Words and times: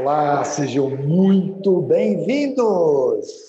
Olá, 0.00 0.44
sejam 0.44 0.90
muito 0.90 1.82
bem-vindos! 1.82 3.48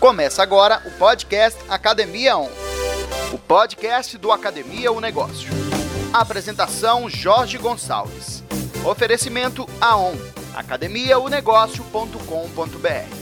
Começa 0.00 0.42
agora 0.42 0.82
o 0.84 0.90
podcast 0.98 1.56
Academia 1.68 2.36
On, 2.36 2.50
o 3.32 3.38
podcast 3.38 4.18
do 4.18 4.32
Academia 4.32 4.90
O 4.90 5.00
Negócio. 5.00 5.48
Apresentação 6.12 7.08
Jorge 7.08 7.56
Gonçalves. 7.56 8.42
Oferecimento 8.84 9.64
AON, 9.80 10.14
academiaonegócio.com.br. 10.56 13.17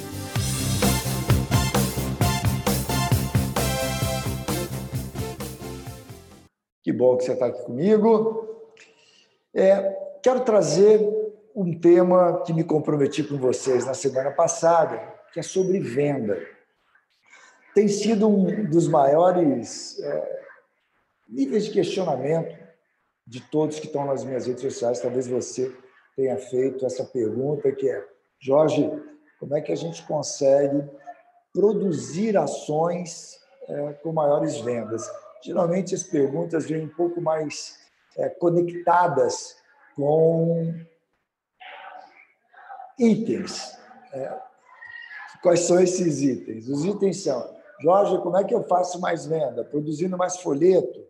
Que 6.86 6.92
bom 6.92 7.16
que 7.16 7.24
você 7.24 7.32
está 7.32 7.46
aqui 7.46 7.64
comigo. 7.64 8.62
É, 9.52 9.90
quero 10.22 10.44
trazer 10.44 11.00
um 11.52 11.76
tema 11.76 12.44
que 12.46 12.52
me 12.52 12.62
comprometi 12.62 13.24
com 13.24 13.36
vocês 13.38 13.84
na 13.84 13.92
semana 13.92 14.30
passada, 14.30 14.96
que 15.32 15.40
é 15.40 15.42
sobre 15.42 15.80
venda. 15.80 16.40
Tem 17.74 17.88
sido 17.88 18.28
um 18.28 18.70
dos 18.70 18.86
maiores 18.86 19.98
é, 19.98 20.42
níveis 21.28 21.64
de 21.64 21.72
questionamento 21.72 22.56
de 23.26 23.40
todos 23.40 23.80
que 23.80 23.86
estão 23.86 24.06
nas 24.06 24.22
minhas 24.22 24.46
redes 24.46 24.62
sociais. 24.62 25.00
Talvez 25.00 25.26
você 25.26 25.74
tenha 26.14 26.38
feito 26.38 26.86
essa 26.86 27.02
pergunta, 27.02 27.72
que 27.72 27.90
é, 27.90 28.06
Jorge, 28.38 28.88
como 29.40 29.56
é 29.56 29.60
que 29.60 29.72
a 29.72 29.76
gente 29.76 30.06
consegue 30.06 30.88
produzir 31.52 32.36
ações 32.36 33.40
é, 33.68 33.92
com 33.94 34.12
maiores 34.12 34.58
vendas? 34.58 35.10
Geralmente 35.46 35.94
as 35.94 36.02
perguntas 36.02 36.66
vêm 36.66 36.86
um 36.86 36.88
pouco 36.88 37.20
mais 37.20 37.78
é, 38.16 38.28
conectadas 38.28 39.56
com 39.94 40.74
itens. 42.98 43.78
É, 44.12 44.36
quais 45.40 45.60
são 45.60 45.80
esses 45.80 46.20
itens? 46.20 46.68
Os 46.68 46.84
itens 46.84 47.22
são, 47.22 47.56
Jorge, 47.80 48.18
como 48.18 48.36
é 48.36 48.42
que 48.42 48.54
eu 48.54 48.64
faço 48.64 49.00
mais 49.00 49.24
venda? 49.24 49.64
Produzindo 49.64 50.18
mais 50.18 50.38
folheto? 50.38 51.06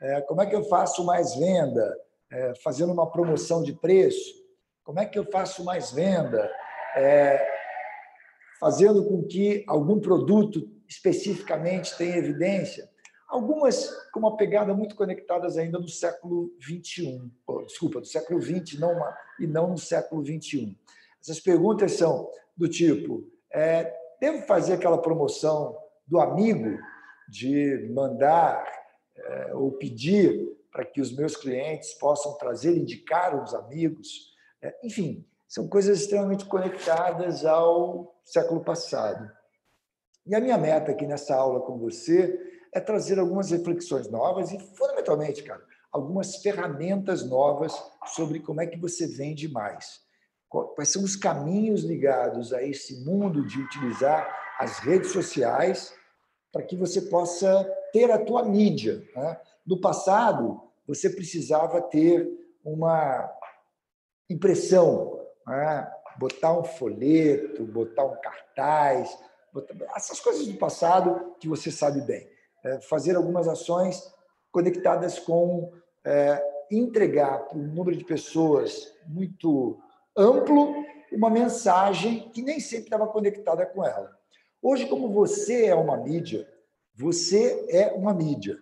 É, 0.00 0.22
como 0.22 0.40
é 0.40 0.46
que 0.46 0.56
eu 0.56 0.64
faço 0.64 1.04
mais 1.04 1.34
venda? 1.36 1.94
É, 2.32 2.54
fazendo 2.56 2.92
uma 2.92 3.10
promoção 3.10 3.62
de 3.62 3.74
preço? 3.74 4.34
Como 4.84 4.98
é 4.98 5.04
que 5.04 5.18
eu 5.18 5.30
faço 5.30 5.62
mais 5.64 5.92
venda? 5.92 6.50
É, 6.96 7.46
fazendo 8.58 9.04
com 9.04 9.22
que 9.22 9.64
algum 9.68 10.00
produto 10.00 10.66
especificamente 10.88 11.94
tenha 11.98 12.16
evidência? 12.16 12.88
Algumas 13.28 13.90
com 14.12 14.20
uma 14.20 14.36
pegada 14.36 14.72
muito 14.72 14.94
conectadas 14.94 15.58
ainda 15.58 15.78
no 15.78 15.88
século 15.88 16.52
XXI, 16.62 17.30
desculpa, 17.66 18.00
do 18.00 18.06
século 18.06 18.40
XX 18.40 18.78
não 18.78 18.92
uma, 18.92 19.16
e 19.40 19.46
não 19.46 19.70
no 19.70 19.78
século 19.78 20.24
XXI. 20.24 20.78
Essas 21.20 21.40
perguntas 21.40 21.92
são 21.92 22.30
do 22.56 22.68
tipo: 22.68 23.28
é, 23.52 23.92
devo 24.20 24.46
fazer 24.46 24.74
aquela 24.74 25.02
promoção 25.02 25.76
do 26.06 26.20
amigo 26.20 26.78
de 27.28 27.90
mandar 27.92 28.64
é, 29.16 29.54
ou 29.54 29.72
pedir 29.72 30.56
para 30.70 30.84
que 30.84 31.00
os 31.00 31.10
meus 31.10 31.36
clientes 31.36 31.94
possam 31.94 32.34
trazer, 32.38 32.76
indicar 32.76 33.42
os 33.42 33.54
amigos? 33.54 34.34
É, 34.62 34.72
enfim, 34.84 35.26
são 35.48 35.66
coisas 35.66 36.00
extremamente 36.00 36.44
conectadas 36.44 37.44
ao 37.44 38.14
século 38.24 38.62
passado. 38.62 39.28
E 40.26 40.34
a 40.34 40.40
minha 40.40 40.58
meta 40.58 40.92
aqui 40.92 41.06
nessa 41.06 41.34
aula 41.34 41.60
com 41.60 41.78
você 41.78 42.55
é 42.76 42.80
trazer 42.80 43.18
algumas 43.18 43.50
reflexões 43.50 44.10
novas 44.10 44.52
e, 44.52 44.60
fundamentalmente, 44.76 45.42
cara, 45.42 45.64
algumas 45.90 46.36
ferramentas 46.36 47.24
novas 47.26 47.72
sobre 48.14 48.38
como 48.38 48.60
é 48.60 48.66
que 48.66 48.78
você 48.78 49.06
vende 49.06 49.48
mais. 49.48 50.02
Quais 50.46 50.90
são 50.90 51.02
os 51.02 51.16
caminhos 51.16 51.82
ligados 51.82 52.52
a 52.52 52.62
esse 52.62 53.02
mundo 53.02 53.46
de 53.46 53.58
utilizar 53.58 54.28
as 54.58 54.78
redes 54.80 55.10
sociais 55.10 55.94
para 56.52 56.62
que 56.62 56.76
você 56.76 57.00
possa 57.00 57.64
ter 57.94 58.10
a 58.10 58.22
tua 58.22 58.44
mídia. 58.44 59.02
Né? 59.16 59.40
No 59.66 59.80
passado, 59.80 60.60
você 60.86 61.08
precisava 61.08 61.80
ter 61.80 62.28
uma 62.62 63.26
impressão, 64.28 65.26
né? 65.46 65.90
botar 66.18 66.58
um 66.58 66.64
folheto, 66.64 67.64
botar 67.64 68.04
um 68.04 68.20
cartaz, 68.20 69.18
botar... 69.50 69.74
essas 69.94 70.20
coisas 70.20 70.46
do 70.46 70.58
passado 70.58 71.34
que 71.40 71.48
você 71.48 71.70
sabe 71.70 72.02
bem. 72.02 72.35
É, 72.66 72.80
fazer 72.80 73.14
algumas 73.14 73.46
ações 73.46 74.12
conectadas 74.50 75.18
com 75.18 75.72
é, 76.04 76.42
entregar 76.70 77.44
para 77.46 77.56
um 77.56 77.62
número 77.62 77.96
de 77.96 78.04
pessoas 78.04 78.92
muito 79.06 79.78
amplo 80.16 80.74
uma 81.12 81.30
mensagem 81.30 82.28
que 82.30 82.42
nem 82.42 82.58
sempre 82.58 82.86
estava 82.86 83.06
conectada 83.06 83.64
com 83.64 83.84
ela. 83.84 84.10
Hoje, 84.60 84.86
como 84.86 85.12
você 85.12 85.66
é 85.66 85.74
uma 85.74 85.96
mídia, 85.96 86.48
você 86.94 87.66
é 87.70 87.92
uma 87.92 88.12
mídia. 88.12 88.58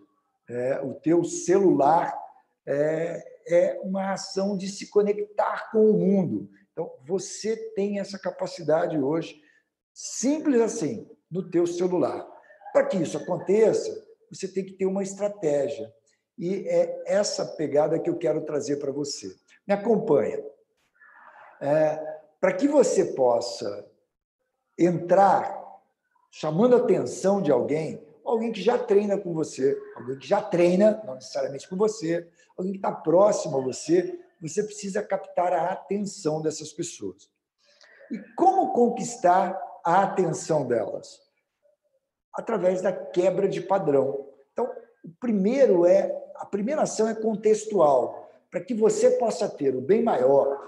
É, 0.48 0.80
o 0.82 0.94
teu 0.94 1.24
celular 1.24 2.14
é, 2.66 3.24
é 3.48 3.80
uma 3.82 4.12
ação 4.12 4.56
de 4.56 4.68
se 4.68 4.90
conectar 4.90 5.70
com 5.70 5.90
o 5.90 5.98
mundo. 5.98 6.50
Então, 6.72 6.92
você 7.06 7.56
tem 7.74 7.98
essa 7.98 8.18
capacidade 8.18 8.98
hoje, 8.98 9.40
simples 9.92 10.60
assim, 10.60 11.08
no 11.30 11.48
teu 11.48 11.66
celular. 11.66 12.26
Para 12.74 12.86
que 12.86 12.96
isso 12.96 13.16
aconteça, 13.16 14.04
você 14.28 14.48
tem 14.48 14.64
que 14.64 14.72
ter 14.72 14.84
uma 14.84 15.04
estratégia. 15.04 15.94
E 16.36 16.66
é 16.66 17.04
essa 17.06 17.46
pegada 17.46 18.00
que 18.00 18.10
eu 18.10 18.18
quero 18.18 18.40
trazer 18.40 18.78
para 18.78 18.90
você. 18.90 19.32
Me 19.64 19.72
acompanha. 19.72 20.44
É, 21.60 21.96
para 22.40 22.52
que 22.52 22.66
você 22.66 23.04
possa 23.04 23.88
entrar 24.76 25.62
chamando 26.32 26.74
a 26.74 26.78
atenção 26.78 27.40
de 27.40 27.52
alguém, 27.52 28.04
alguém 28.24 28.50
que 28.50 28.60
já 28.60 28.76
treina 28.76 29.16
com 29.16 29.32
você, 29.32 29.80
alguém 29.94 30.18
que 30.18 30.26
já 30.26 30.42
treina, 30.42 31.00
não 31.06 31.14
necessariamente 31.14 31.68
com 31.68 31.76
você, 31.76 32.28
alguém 32.58 32.72
que 32.72 32.78
está 32.78 32.90
próximo 32.90 33.58
a 33.58 33.60
você, 33.60 34.18
você 34.40 34.64
precisa 34.64 35.00
captar 35.00 35.52
a 35.52 35.70
atenção 35.70 36.42
dessas 36.42 36.72
pessoas. 36.72 37.30
E 38.10 38.18
como 38.34 38.72
conquistar 38.72 39.56
a 39.84 40.02
atenção 40.02 40.66
delas? 40.66 41.23
Através 42.34 42.82
da 42.82 42.92
quebra 42.92 43.48
de 43.48 43.60
padrão. 43.60 44.28
Então, 44.52 44.70
o 45.04 45.10
primeiro 45.20 45.86
é 45.86 46.24
a 46.36 46.46
primeira 46.46 46.82
ação 46.82 47.08
é 47.08 47.14
contextual, 47.14 48.28
para 48.50 48.60
que 48.60 48.74
você 48.74 49.12
possa 49.12 49.48
ter 49.48 49.74
o 49.74 49.80
bem 49.80 50.02
maior. 50.02 50.62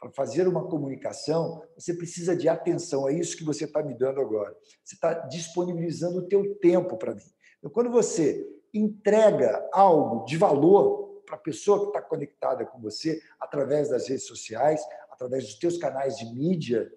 Para 0.00 0.10
fazer 0.10 0.48
uma 0.48 0.66
comunicação, 0.66 1.62
você 1.76 1.94
precisa 1.94 2.34
de 2.34 2.48
atenção. 2.48 3.08
É 3.08 3.12
isso 3.12 3.36
que 3.36 3.44
você 3.44 3.66
está 3.66 3.82
me 3.82 3.94
dando 3.94 4.20
agora. 4.20 4.56
Você 4.82 4.96
está 4.96 5.12
disponibilizando 5.12 6.18
o 6.18 6.28
teu 6.28 6.56
tempo 6.56 6.96
para 6.96 7.14
mim. 7.14 7.22
Então, 7.58 7.70
quando 7.70 7.90
você 7.90 8.44
entrega 8.74 9.68
algo 9.72 10.24
de 10.24 10.36
valor 10.36 11.22
para 11.24 11.36
a 11.36 11.38
pessoa 11.38 11.80
que 11.80 11.86
está 11.86 12.02
conectada 12.02 12.66
com 12.66 12.80
você 12.80 13.22
através 13.38 13.90
das 13.90 14.08
redes 14.08 14.26
sociais, 14.26 14.84
através 15.10 15.44
dos 15.44 15.54
teus 15.54 15.78
canais 15.78 16.16
de 16.16 16.24
mídia, 16.34 16.92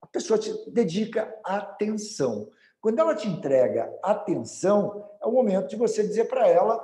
a 0.00 0.06
pessoa 0.06 0.38
te 0.38 0.50
dedica 0.70 1.38
atenção. 1.44 2.50
Quando 2.80 2.98
ela 2.98 3.14
te 3.14 3.28
entrega 3.28 3.94
atenção, 4.02 5.10
é 5.20 5.26
o 5.26 5.32
momento 5.32 5.68
de 5.68 5.76
você 5.76 6.02
dizer 6.02 6.28
para 6.28 6.48
ela 6.48 6.82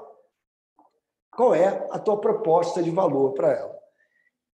qual 1.30 1.54
é 1.54 1.86
a 1.90 1.98
tua 1.98 2.20
proposta 2.20 2.82
de 2.82 2.90
valor 2.90 3.32
para 3.32 3.52
ela. 3.52 3.78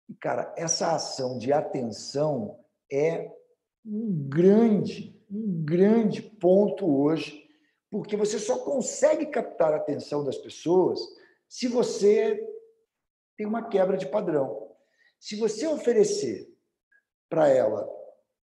E, 0.10 0.16
cara, 0.16 0.54
essa 0.58 0.96
ação 0.96 1.38
de 1.38 1.54
atenção 1.54 2.60
é 2.92 3.32
um 3.86 4.28
grande, 4.30 5.20
um 5.30 5.64
grande 5.64 6.22
ponto 6.22 7.02
hoje, 7.02 7.48
porque 7.90 8.16
você 8.16 8.40
só 8.40 8.60
consegue 8.60 9.28
captar 9.28 9.74
a 9.74 9.78
atenção 9.78 10.24
das 10.24 10.38
pessoas 10.38 11.00
se 11.48 11.68
você 11.68 12.44
tem 13.38 13.46
uma 13.46 13.68
quebra 13.68 13.96
de 13.96 14.08
padrão. 14.08 14.76
Se 15.20 15.36
você 15.36 15.68
oferecer 15.68 16.48
para 17.30 17.48
ela 17.48 17.97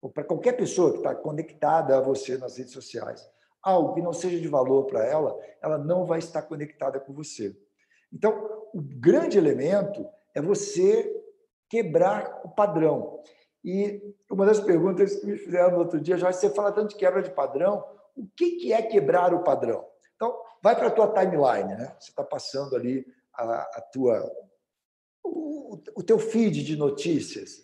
ou 0.04 0.10
para 0.10 0.26
qualquer 0.26 0.58
pessoa 0.58 0.92
que 0.92 0.98
está 0.98 1.16
conectada 1.16 1.98
a 1.98 2.02
você 2.02 2.38
nas 2.38 2.58
redes 2.58 2.74
sociais, 2.74 3.26
algo 3.62 3.94
que 3.94 4.02
não 4.02 4.12
seja 4.12 4.38
de 4.38 4.50
valor 4.50 4.84
para 4.84 5.06
ela, 5.06 5.34
ela 5.62 5.78
não 5.78 6.06
vai 6.06 6.20
estar 6.20 6.42
conectada 6.42 7.00
com 7.00 7.14
você. 7.14 7.56
Então, 8.12 8.68
o 8.74 8.82
grande 8.82 9.38
elemento 9.38 10.06
é 10.36 10.42
você 10.42 11.10
quebrar 11.70 12.42
o 12.44 12.50
padrão. 12.50 13.24
E 13.64 14.14
uma 14.30 14.46
das 14.46 14.60
perguntas 14.60 15.16
que 15.16 15.26
me 15.26 15.38
fizeram 15.38 15.72
no 15.72 15.80
outro 15.80 16.02
dia, 16.02 16.18
Jorge, 16.18 16.38
você 16.38 16.50
fala 16.50 16.74
tanto 16.74 16.90
de 16.90 16.96
quebra 16.98 17.24
de 17.24 17.32
padrão, 17.32 17.82
o 18.14 18.28
que 18.36 18.74
é 18.74 18.82
quebrar 18.82 19.34
o 19.34 19.42
padrão? 19.42 19.88
Então, 20.18 20.38
vai 20.62 20.76
para 20.76 20.88
a 20.88 20.92
tua 20.92 21.08
timeline, 21.14 21.78
né? 21.78 21.96
Você 21.98 22.10
está 22.10 22.26
passando 22.26 22.76
ali 22.76 23.08
a, 23.34 23.62
a 23.78 23.82
tua, 23.82 24.30
o, 25.24 25.82
o 25.96 26.04
teu 26.04 26.20
feed 26.20 26.62
de 26.62 26.76
notícias. 26.76 27.63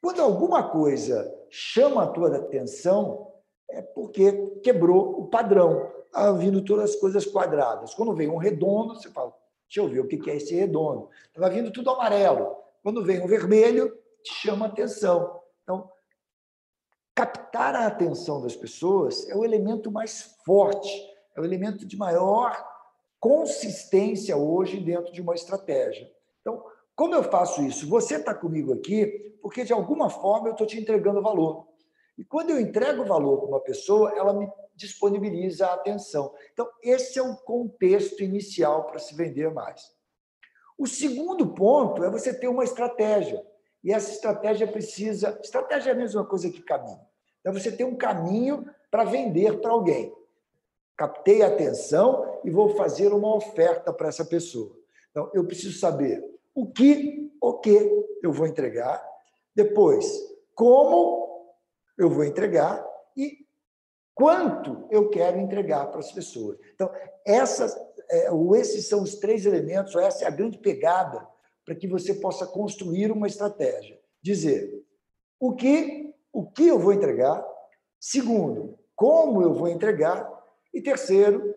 Quando 0.00 0.22
alguma 0.22 0.68
coisa 0.68 1.34
chama 1.50 2.04
a 2.04 2.06
tua 2.06 2.36
atenção, 2.36 3.32
é 3.70 3.82
porque 3.82 4.32
quebrou 4.62 5.20
o 5.20 5.26
padrão. 5.26 5.90
estava 6.06 6.38
vindo 6.38 6.64
todas 6.64 6.90
as 6.90 6.96
coisas 6.96 7.26
quadradas. 7.26 7.94
Quando 7.94 8.14
vem 8.14 8.28
um 8.28 8.36
redondo, 8.36 8.94
você 8.94 9.10
fala, 9.10 9.34
deixa 9.66 9.80
eu 9.80 9.88
ver 9.88 10.00
o 10.00 10.08
que 10.08 10.30
é 10.30 10.36
esse 10.36 10.54
redondo. 10.54 11.08
Estava 11.26 11.50
vindo 11.50 11.70
tudo 11.70 11.90
amarelo. 11.90 12.56
Quando 12.82 13.04
vem 13.04 13.20
um 13.20 13.26
vermelho, 13.26 13.96
te 14.22 14.32
chama 14.32 14.66
atenção. 14.66 15.40
Então, 15.62 15.90
captar 17.14 17.74
a 17.74 17.86
atenção 17.86 18.40
das 18.40 18.56
pessoas 18.56 19.28
é 19.28 19.36
o 19.36 19.44
elemento 19.44 19.90
mais 19.90 20.36
forte, 20.44 20.90
é 21.36 21.40
o 21.40 21.44
elemento 21.44 21.84
de 21.84 21.96
maior 21.96 22.56
consistência 23.20 24.36
hoje 24.36 24.78
dentro 24.78 25.12
de 25.12 25.20
uma 25.20 25.34
estratégia. 25.34 26.08
Como 26.98 27.14
eu 27.14 27.22
faço 27.22 27.62
isso? 27.62 27.88
Você 27.88 28.16
está 28.16 28.34
comigo 28.34 28.74
aqui 28.74 29.38
porque, 29.40 29.62
de 29.62 29.72
alguma 29.72 30.10
forma, 30.10 30.48
eu 30.48 30.52
estou 30.52 30.66
te 30.66 30.80
entregando 30.80 31.22
valor. 31.22 31.68
E 32.18 32.24
quando 32.24 32.50
eu 32.50 32.58
entrego 32.58 33.04
valor 33.04 33.38
para 33.38 33.46
uma 33.46 33.60
pessoa, 33.60 34.12
ela 34.18 34.32
me 34.32 34.50
disponibiliza 34.74 35.68
a 35.68 35.74
atenção. 35.74 36.34
Então, 36.52 36.68
esse 36.82 37.16
é 37.16 37.22
o 37.22 37.36
contexto 37.36 38.20
inicial 38.20 38.86
para 38.86 38.98
se 38.98 39.14
vender 39.14 39.48
mais. 39.54 39.94
O 40.76 40.88
segundo 40.88 41.54
ponto 41.54 42.02
é 42.02 42.10
você 42.10 42.34
ter 42.34 42.48
uma 42.48 42.64
estratégia. 42.64 43.46
E 43.84 43.92
essa 43.92 44.10
estratégia 44.10 44.66
precisa. 44.66 45.38
Estratégia 45.40 45.90
é 45.90 45.92
a 45.92 45.96
mesma 45.96 46.24
coisa 46.24 46.50
que 46.50 46.60
caminho. 46.62 46.98
Então, 47.40 47.52
você 47.52 47.70
tem 47.70 47.86
um 47.86 47.94
caminho 47.94 48.68
para 48.90 49.04
vender 49.04 49.60
para 49.60 49.70
alguém. 49.70 50.12
Captei 50.96 51.42
a 51.42 51.46
atenção 51.46 52.40
e 52.42 52.50
vou 52.50 52.70
fazer 52.70 53.12
uma 53.12 53.36
oferta 53.36 53.92
para 53.92 54.08
essa 54.08 54.24
pessoa. 54.24 54.76
Então, 55.12 55.30
eu 55.32 55.44
preciso 55.44 55.78
saber 55.78 56.37
o 56.58 56.66
que, 56.66 57.30
o 57.40 57.54
que 57.60 58.04
eu 58.20 58.32
vou 58.32 58.44
entregar, 58.44 59.00
depois, 59.54 60.04
como 60.56 61.54
eu 61.96 62.10
vou 62.10 62.24
entregar 62.24 62.84
e 63.16 63.46
quanto 64.12 64.88
eu 64.90 65.08
quero 65.08 65.38
entregar 65.38 65.86
para 65.86 66.00
as 66.00 66.10
pessoas. 66.10 66.58
Então, 66.74 66.90
essas, 67.24 67.76
é, 68.10 68.28
esses 68.56 68.88
são 68.88 69.04
os 69.04 69.14
três 69.14 69.46
elementos, 69.46 69.94
essa 69.94 70.24
é 70.24 70.26
a 70.26 70.32
grande 70.32 70.58
pegada 70.58 71.24
para 71.64 71.76
que 71.76 71.86
você 71.86 72.14
possa 72.14 72.44
construir 72.44 73.12
uma 73.12 73.28
estratégia. 73.28 73.96
Dizer 74.20 74.84
o 75.38 75.54
que, 75.54 76.12
o 76.32 76.50
que 76.50 76.66
eu 76.66 76.78
vou 76.80 76.92
entregar, 76.92 77.46
segundo, 78.00 78.76
como 78.96 79.42
eu 79.42 79.54
vou 79.54 79.68
entregar, 79.68 80.28
e 80.74 80.82
terceiro, 80.82 81.54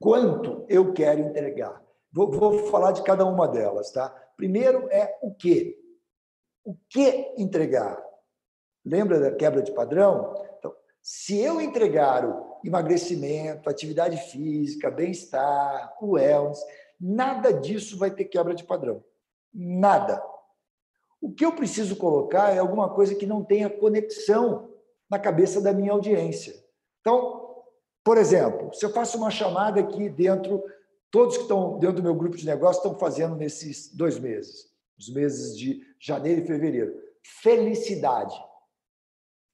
quanto 0.00 0.64
eu 0.66 0.94
quero 0.94 1.20
entregar. 1.20 1.82
Vou, 2.12 2.30
vou 2.30 2.66
falar 2.70 2.92
de 2.92 3.02
cada 3.02 3.24
uma 3.24 3.48
delas, 3.48 3.90
tá? 3.90 4.08
Primeiro 4.36 4.88
é 4.90 5.18
o 5.22 5.34
que. 5.34 5.78
O 6.64 6.76
que 6.88 7.34
entregar? 7.36 8.00
Lembra 8.84 9.18
da 9.18 9.32
quebra 9.32 9.62
de 9.62 9.72
padrão? 9.72 10.34
Então, 10.58 10.74
se 11.02 11.38
eu 11.38 11.60
entregar 11.60 12.24
o 12.24 12.60
emagrecimento, 12.64 13.68
atividade 13.68 14.16
física, 14.30 14.90
bem-estar, 14.90 15.96
o 16.00 16.12
wellness, 16.12 16.62
Nada 17.04 17.52
disso 17.52 17.98
vai 17.98 18.12
ter 18.12 18.26
quebra 18.26 18.54
de 18.54 18.62
padrão. 18.62 19.02
Nada. 19.52 20.22
O 21.20 21.32
que 21.32 21.44
eu 21.44 21.52
preciso 21.52 21.96
colocar 21.96 22.54
é 22.54 22.58
alguma 22.58 22.88
coisa 22.88 23.16
que 23.16 23.26
não 23.26 23.42
tenha 23.42 23.68
conexão 23.68 24.70
na 25.10 25.18
cabeça 25.18 25.60
da 25.60 25.72
minha 25.72 25.90
audiência. 25.90 26.54
Então, 27.00 27.64
por 28.04 28.16
exemplo, 28.18 28.72
se 28.72 28.86
eu 28.86 28.92
faço 28.92 29.18
uma 29.18 29.32
chamada 29.32 29.80
aqui 29.80 30.08
dentro, 30.08 30.62
todos 31.12 31.36
que 31.36 31.42
estão 31.42 31.78
dentro 31.78 31.96
do 31.96 32.02
meu 32.02 32.14
grupo 32.14 32.36
de 32.36 32.46
negócio 32.46 32.78
estão 32.78 32.98
fazendo 32.98 33.36
nesses 33.36 33.94
dois 33.94 34.18
meses, 34.18 34.72
os 34.98 35.12
meses 35.12 35.56
de 35.56 35.86
janeiro 36.00 36.40
e 36.40 36.46
fevereiro. 36.46 36.94
Felicidade. 37.22 38.34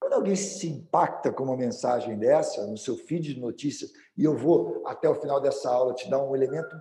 Quando 0.00 0.12
alguém 0.14 0.36
se 0.36 0.68
impacta 0.68 1.32
com 1.32 1.42
uma 1.42 1.56
mensagem 1.56 2.16
dessa 2.16 2.64
no 2.68 2.78
seu 2.78 2.96
feed 2.96 3.34
de 3.34 3.40
notícias, 3.40 3.92
e 4.16 4.24
eu 4.24 4.36
vou 4.36 4.82
até 4.86 5.08
o 5.08 5.16
final 5.16 5.40
dessa 5.40 5.68
aula 5.68 5.92
te 5.92 6.08
dar 6.08 6.22
um 6.22 6.34
elemento 6.34 6.74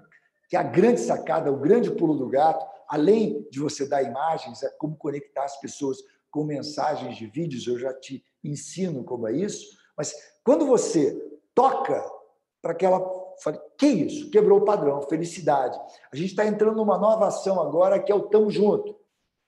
que 0.47 0.55
a 0.55 0.63
grande 0.63 1.01
sacada, 1.01 1.51
o 1.51 1.59
grande 1.59 1.91
pulo 1.91 2.15
do 2.15 2.29
gato, 2.29 2.63
além 2.87 3.45
de 3.49 3.59
você 3.59 3.87
dar 3.87 4.03
imagens, 4.03 4.61
é 4.61 4.69
como 4.77 4.95
conectar 4.95 5.43
as 5.43 5.59
pessoas 5.59 5.97
com 6.29 6.43
mensagens 6.43 7.17
de 7.17 7.25
vídeos, 7.25 7.65
eu 7.65 7.79
já 7.79 7.93
te 7.93 8.23
ensino 8.43 9.03
como 9.03 9.27
é 9.27 9.33
isso, 9.33 9.75
mas 9.97 10.13
quando 10.43 10.67
você 10.67 11.19
toca 11.55 12.05
para 12.61 12.75
que 12.75 12.85
ela 12.85 13.16
fale, 13.43 13.59
que 13.77 13.85
isso? 13.85 14.29
Quebrou 14.29 14.59
o 14.59 14.65
padrão, 14.65 15.01
felicidade. 15.03 15.79
A 16.11 16.15
gente 16.15 16.29
está 16.29 16.45
entrando 16.45 16.77
numa 16.77 16.97
nova 16.97 17.27
ação 17.27 17.61
agora 17.61 17.99
que 17.99 18.11
é 18.11 18.15
o 18.15 18.29
tamo 18.29 18.49
junto. 18.49 18.97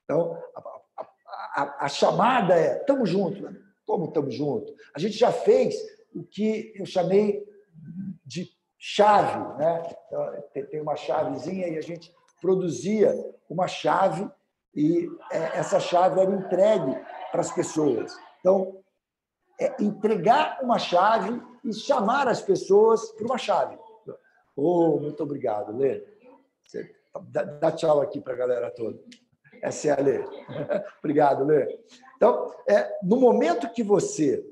Então, 0.04 0.38
a, 0.56 1.62
a, 1.62 1.86
a 1.86 1.88
chamada 1.88 2.56
é 2.56 2.76
tamo 2.76 3.06
junto. 3.06 3.50
Como 3.86 4.12
tamo 4.12 4.32
junto? 4.32 4.74
A 4.94 5.00
gente 5.00 5.18
já 5.18 5.32
fez 5.32 5.76
o 6.14 6.24
que 6.24 6.74
eu 6.76 6.86
chamei 6.86 7.44
de 8.26 8.50
chave, 8.78 9.58
né? 9.58 9.96
Então, 10.08 10.66
tem 10.72 10.82
uma 10.82 10.96
chavezinha 10.96 11.68
e 11.68 11.78
a 11.78 11.82
gente 11.82 12.14
produzia 12.42 13.14
uma 13.50 13.68
chave 13.68 14.30
e 14.74 15.10
é, 15.32 15.58
essa 15.58 15.80
chave 15.80 16.20
era 16.20 16.32
entregue 16.32 16.98
para 17.32 17.42
as 17.42 17.52
pessoas. 17.52 18.16
Então, 18.40 18.78
é 19.60 19.76
entregar 19.82 20.60
uma 20.62 20.80
chave 20.80 21.42
e 21.64 21.74
chamar 21.74 22.28
as 22.28 22.42
pessoas 22.42 23.12
para 23.12 23.26
uma 23.26 23.38
chave. 23.38 23.78
Oh, 24.56 25.00
muito 25.00 25.22
obrigado, 25.24 25.76
Lê. 25.76 26.04
Dá 27.60 27.72
tchau 27.72 28.02
aqui 28.02 28.22
para 28.22 28.34
a 28.34 28.38
galera 28.38 28.72
toda. 28.72 29.00
Essa 29.62 29.90
é 29.90 29.92
a 29.92 30.02
Lê. 30.02 30.24
obrigado, 31.00 31.44
Lê. 31.44 31.80
Então, 32.16 32.54
é, 32.68 32.98
no 33.04 33.18
momento 33.18 33.72
que 33.72 33.84
você 33.84 34.46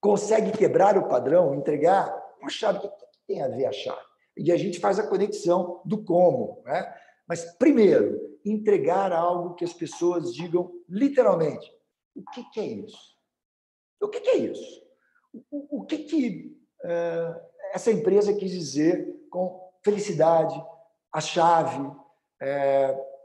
consegue 0.00 0.52
quebrar 0.52 0.96
o 0.96 1.08
padrão, 1.08 1.54
entregar 1.54 2.14
uma 2.40 2.50
chave 2.50 2.80
que 2.80 2.88
tem 3.26 3.42
a 3.42 3.48
ver 3.48 3.66
a 3.66 3.72
chave. 3.72 4.00
E 4.36 4.50
a 4.50 4.56
gente 4.56 4.80
faz 4.80 4.98
a 4.98 5.06
conexão 5.06 5.82
do 5.84 6.02
como. 6.02 6.62
Né? 6.64 6.94
Mas, 7.26 7.44
primeiro, 7.58 8.38
entregar 8.44 9.12
algo 9.12 9.54
que 9.54 9.64
as 9.64 9.72
pessoas 9.72 10.34
digam 10.34 10.72
literalmente: 10.88 11.70
o 12.14 12.22
que, 12.30 12.42
que 12.50 12.60
é 12.60 12.64
isso? 12.64 13.09
O 14.00 14.08
que, 14.08 14.28
é 14.28 14.36
isso? 14.36 14.82
O, 15.50 15.84
que, 15.84 15.98
que 15.98 16.56
uh, 16.84 17.40
essa 17.72 17.90
empresa 17.92 18.34
quis 18.34 18.50
dizer 18.50 19.26
com 19.30 19.70
felicidade, 19.82 20.62
a 21.12 21.20
chave, 21.20 21.90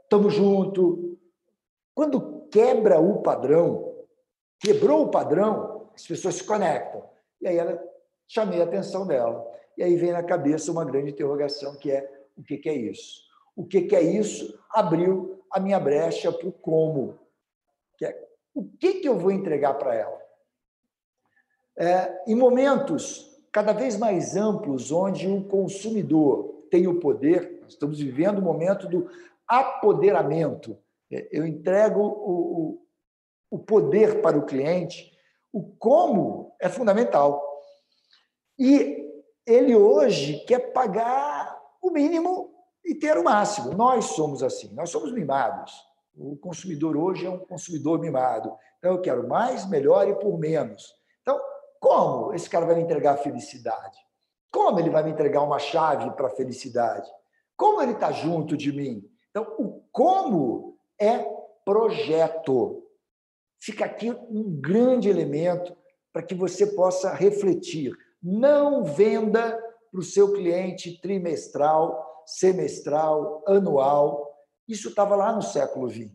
estamos 0.04 0.34
é, 0.34 0.36
junto? 0.36 1.18
Quando 1.94 2.46
quebra 2.50 3.00
o 3.00 3.22
padrão, 3.22 3.96
quebrou 4.60 5.02
o 5.02 5.10
padrão, 5.10 5.90
as 5.94 6.06
pessoas 6.06 6.36
se 6.36 6.44
conectam. 6.44 7.02
E 7.40 7.48
aí 7.48 7.56
ela 7.56 7.82
chamei 8.28 8.60
a 8.60 8.64
atenção 8.64 9.06
dela. 9.06 9.46
E 9.76 9.82
aí 9.82 9.96
vem 9.96 10.12
na 10.12 10.22
cabeça 10.22 10.72
uma 10.72 10.84
grande 10.84 11.10
interrogação 11.10 11.76
que 11.76 11.90
é 11.90 12.12
o 12.36 12.42
que, 12.42 12.58
que 12.58 12.68
é 12.68 12.74
isso? 12.74 13.22
O 13.54 13.64
que, 13.64 13.82
que 13.82 13.96
é 13.96 14.02
isso? 14.02 14.58
Abriu 14.70 15.42
a 15.50 15.58
minha 15.58 15.80
brecha 15.80 16.30
para 16.30 16.48
o 16.48 16.52
como. 16.52 17.18
Que 17.96 18.04
é, 18.04 18.28
o 18.54 18.64
que, 18.78 18.94
que 18.94 19.08
eu 19.08 19.18
vou 19.18 19.30
entregar 19.30 19.74
para 19.74 19.94
ela? 19.94 20.25
É, 21.78 22.22
em 22.26 22.34
momentos 22.34 23.26
cada 23.52 23.72
vez 23.72 23.96
mais 23.96 24.36
amplos, 24.36 24.92
onde 24.92 25.28
o 25.28 25.44
consumidor 25.44 26.66
tem 26.70 26.86
o 26.86 27.00
poder, 27.00 27.58
nós 27.62 27.72
estamos 27.72 27.98
vivendo 27.98 28.38
o 28.38 28.42
momento 28.42 28.86
do 28.86 29.08
apoderamento. 29.48 30.76
É, 31.10 31.28
eu 31.30 31.46
entrego 31.46 32.00
o, 32.00 32.78
o, 33.50 33.56
o 33.56 33.58
poder 33.58 34.20
para 34.20 34.36
o 34.36 34.44
cliente, 34.44 35.10
o 35.52 35.62
como 35.78 36.54
é 36.60 36.68
fundamental. 36.68 37.42
E 38.58 39.06
ele 39.46 39.74
hoje 39.74 40.44
quer 40.46 40.72
pagar 40.72 41.58
o 41.80 41.90
mínimo 41.90 42.54
e 42.84 42.94
ter 42.94 43.16
o 43.16 43.24
máximo. 43.24 43.72
Nós 43.72 44.06
somos 44.06 44.42
assim, 44.42 44.72
nós 44.74 44.90
somos 44.90 45.12
mimados. 45.12 45.72
O 46.14 46.36
consumidor 46.36 46.96
hoje 46.96 47.26
é 47.26 47.30
um 47.30 47.38
consumidor 47.38 48.00
mimado. 48.00 48.56
Então, 48.78 48.92
eu 48.92 49.00
quero 49.00 49.28
mais, 49.28 49.68
melhor 49.68 50.08
e 50.08 50.14
por 50.14 50.38
menos. 50.38 50.94
Como 51.80 52.32
esse 52.34 52.48
cara 52.48 52.66
vai 52.66 52.76
me 52.76 52.82
entregar 52.82 53.14
a 53.14 53.18
felicidade? 53.18 53.98
Como 54.50 54.78
ele 54.78 54.90
vai 54.90 55.02
me 55.02 55.10
entregar 55.10 55.42
uma 55.42 55.58
chave 55.58 56.10
para 56.12 56.28
a 56.28 56.30
felicidade? 56.30 57.10
Como 57.56 57.80
ele 57.80 57.92
está 57.92 58.12
junto 58.12 58.56
de 58.56 58.72
mim? 58.72 59.08
Então, 59.30 59.54
o 59.58 59.82
como 59.92 60.78
é 60.98 61.26
projeto. 61.64 62.82
Fica 63.60 63.84
aqui 63.84 64.10
um 64.10 64.60
grande 64.60 65.08
elemento 65.08 65.76
para 66.12 66.22
que 66.22 66.34
você 66.34 66.66
possa 66.68 67.12
refletir. 67.12 67.92
Não 68.22 68.84
venda 68.84 69.58
para 69.90 70.00
o 70.00 70.04
seu 70.04 70.32
cliente 70.32 71.00
trimestral, 71.00 72.22
semestral, 72.24 73.42
anual. 73.46 74.34
Isso 74.68 74.88
estava 74.88 75.16
lá 75.16 75.32
no 75.32 75.42
século 75.42 75.88
XX. 75.90 76.06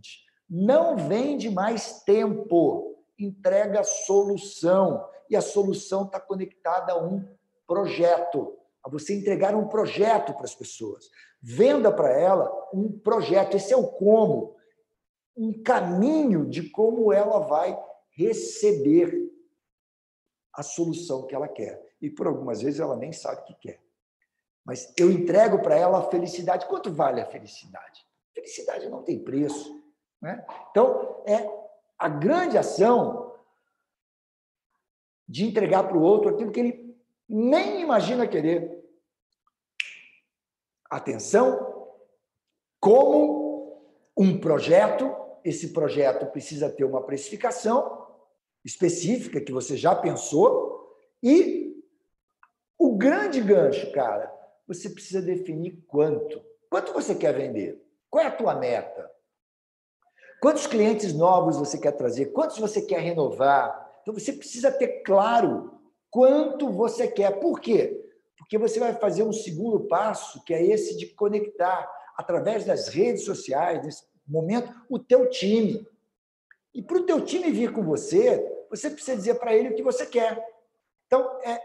Não 0.50 0.98
vende 0.98 1.50
mais 1.50 2.02
tempo, 2.04 2.98
entrega 3.18 3.84
solução. 3.84 5.04
E 5.32 5.36
a 5.38 5.42
solução 5.42 6.04
está 6.04 6.20
conectada 6.20 6.92
a 6.92 7.02
um 7.02 7.26
projeto, 7.66 8.54
a 8.84 8.90
você 8.90 9.18
entregar 9.18 9.56
um 9.56 9.70
projeto 9.70 10.34
para 10.34 10.44
as 10.44 10.54
pessoas. 10.54 11.10
Venda 11.42 11.90
para 11.90 12.12
ela 12.12 12.52
um 12.74 13.00
projeto. 13.00 13.56
Esse 13.56 13.72
é 13.72 13.78
o 13.78 13.88
como. 13.88 14.58
Um 15.36 15.64
caminho 15.64 16.46
de 16.50 16.70
como 16.70 17.14
ela 17.14 17.40
vai 17.40 17.82
receber 18.12 19.32
a 20.54 20.62
solução 20.62 21.26
que 21.26 21.34
ela 21.34 21.48
quer. 21.48 21.82
e 22.02 22.10
por 22.10 22.28
algumas 22.28 22.62
vezes 22.62 22.80
ela 22.80 22.98
nem 22.98 23.14
sabe 23.14 23.42
o 23.42 23.46
que 23.46 23.54
quer. 23.54 23.82
Mas 24.66 24.92
eu 24.98 25.10
entrego 25.10 25.62
para 25.62 25.78
ela 25.78 26.00
a 26.00 26.10
felicidade. 26.10 26.68
Quanto 26.68 26.92
vale 26.92 27.22
a 27.22 27.26
felicidade? 27.26 28.06
Felicidade 28.34 28.90
não 28.90 29.02
tem 29.02 29.24
preço. 29.24 29.82
Né? 30.22 30.46
Então, 30.72 31.24
é 31.26 31.48
a 31.98 32.10
grande 32.10 32.58
ação 32.58 33.31
de 35.32 35.46
entregar 35.46 35.84
para 35.88 35.98
o 35.98 36.02
outro 36.02 36.30
aquilo 36.30 36.52
que 36.52 36.60
ele 36.60 36.96
nem 37.28 37.80
imagina 37.80 38.28
querer. 38.28 38.84
Atenção, 40.90 41.96
como 42.78 43.82
um 44.18 44.38
projeto, 44.42 45.16
esse 45.42 45.70
projeto 45.72 46.26
precisa 46.26 46.70
ter 46.70 46.84
uma 46.84 47.02
precificação 47.02 48.06
específica 48.66 49.40
que 49.40 49.54
você 49.54 49.78
já 49.78 49.96
pensou 49.96 50.98
e 51.24 51.82
o 52.78 52.98
grande 52.98 53.40
gancho, 53.40 53.90
cara, 53.94 54.30
você 54.68 54.90
precisa 54.90 55.22
definir 55.22 55.82
quanto. 55.88 56.44
Quanto 56.70 56.92
você 56.92 57.16
quer 57.16 57.34
vender? 57.34 57.82
Qual 58.10 58.22
é 58.22 58.28
a 58.28 58.36
tua 58.36 58.56
meta? 58.56 59.10
Quantos 60.42 60.68
clientes 60.68 61.14
novos 61.14 61.56
você 61.56 61.78
quer 61.78 61.94
trazer? 61.94 62.34
Quantos 62.34 62.58
você 62.58 62.82
quer 62.82 63.00
renovar? 63.00 63.91
Então 64.02 64.14
você 64.14 64.34
precisa 64.34 64.72
ter 64.72 65.02
claro 65.04 65.80
quanto 66.10 66.70
você 66.70 67.08
quer. 67.08 67.40
Por 67.40 67.60
quê? 67.60 67.98
Porque 68.38 68.58
você 68.58 68.80
vai 68.80 68.94
fazer 68.94 69.24
um 69.24 69.32
segundo 69.32 69.88
passo, 69.88 70.44
que 70.44 70.54
é 70.54 70.66
esse 70.66 70.98
de 70.98 71.08
conectar 71.08 71.90
através 72.18 72.66
das 72.66 72.90
redes 72.90 73.24
sociais, 73.24 73.84
nesse 73.84 74.04
momento, 74.28 74.70
o 74.90 75.00
teu 75.00 75.30
time. 75.30 75.88
E 76.74 76.82
para 76.82 76.98
o 76.98 77.06
teu 77.06 77.22
time 77.22 77.52
vir 77.52 77.72
com 77.72 77.84
você, 77.84 78.66
você 78.70 78.90
precisa 78.90 79.18
dizer 79.18 79.36
para 79.36 79.56
ele 79.56 79.70
o 79.70 79.76
que 79.76 79.84
você 79.84 80.06
quer. 80.06 80.44
Então, 81.08 81.40
é 81.44 81.62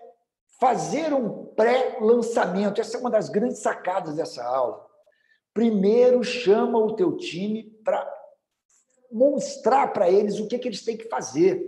fazer 0.58 1.12
um 1.12 1.46
pré-lançamento. 1.46 2.80
Essa 2.80 2.96
é 2.96 3.00
uma 3.00 3.10
das 3.10 3.28
grandes 3.28 3.58
sacadas 3.58 4.14
dessa 4.16 4.44
aula. 4.44 4.84
Primeiro, 5.52 6.22
chama 6.22 6.78
o 6.78 6.94
teu 6.94 7.16
time 7.16 7.64
para 7.84 8.06
mostrar 9.10 9.88
para 9.88 10.10
eles 10.10 10.38
o 10.38 10.46
que, 10.46 10.58
que 10.58 10.68
eles 10.68 10.84
têm 10.84 10.96
que 10.96 11.08
fazer, 11.08 11.64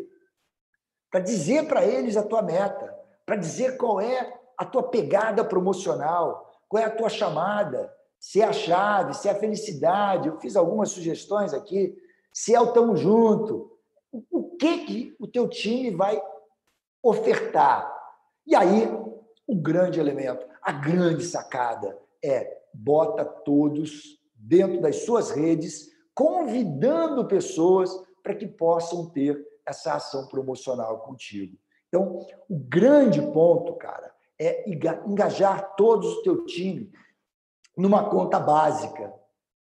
para 1.11 1.21
dizer 1.21 1.67
para 1.67 1.85
eles 1.85 2.17
a 2.17 2.23
tua 2.23 2.43
meta, 2.43 2.97
para 3.25 3.37
dizer 3.37 3.77
qual 3.77 4.01
é 4.01 4.35
a 4.57 4.65
tua 4.65 4.83
pegada 4.83 5.45
promocional, 5.45 6.51
qual 6.69 6.83
é 6.83 6.87
a 6.87 6.95
tua 6.95 7.09
chamada, 7.09 7.93
se 8.19 8.41
é 8.41 8.45
a 8.45 8.53
chave, 8.53 9.15
se 9.15 9.29
é 9.29 9.33
a 9.33 9.39
felicidade. 9.39 10.29
Eu 10.29 10.39
fiz 10.39 10.57
algumas 10.57 10.91
sugestões 10.91 11.55
aqui, 11.55 11.97
se 12.33 12.55
é 12.55 12.61
o 12.61 12.73
tamo 12.73 12.97
junto. 12.97 13.79
O 14.31 14.57
que, 14.57 14.79
que 14.85 15.17
o 15.19 15.27
teu 15.27 15.49
time 15.49 15.91
vai 15.91 16.21
ofertar? 17.03 17.95
E 18.47 18.55
aí, 18.55 18.89
o 19.47 19.55
grande 19.55 20.01
elemento, 20.01 20.47
a 20.63 20.73
grande 20.73 21.25
sacada 21.25 21.99
é 22.23 22.59
bota 22.73 23.25
todos 23.25 24.19
dentro 24.35 24.81
das 24.81 25.05
suas 25.05 25.31
redes 25.31 25.89
convidando 26.15 27.27
pessoas 27.27 27.91
para 28.23 28.35
que 28.35 28.47
possam 28.47 29.07
ter 29.07 29.48
essa 29.69 29.95
ação 29.95 30.27
promocional 30.27 31.01
contigo. 31.01 31.57
Então, 31.89 32.27
o 32.49 32.59
grande 32.59 33.21
ponto, 33.21 33.75
cara, 33.75 34.13
é 34.39 34.69
engajar 34.71 35.75
todos 35.77 36.07
o 36.17 36.23
teu 36.23 36.45
time 36.45 36.91
numa 37.77 38.09
conta 38.09 38.39
básica. 38.39 39.13